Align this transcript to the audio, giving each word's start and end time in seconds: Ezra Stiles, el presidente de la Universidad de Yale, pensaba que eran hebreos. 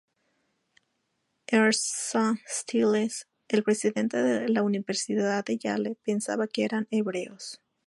Ezra 1.45 2.35
Stiles, 2.47 3.27
el 3.49 3.61
presidente 3.61 4.17
de 4.17 4.49
la 4.49 4.63
Universidad 4.63 5.45
de 5.45 5.59
Yale, 5.59 5.95
pensaba 6.03 6.47
que 6.47 6.63
eran 6.63 6.87
hebreos. 6.89 7.61